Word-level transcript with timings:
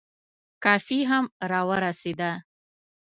کافي 0.63 0.99
هم 1.09 1.25
را 1.51 1.61
ورسېده. 1.69 2.31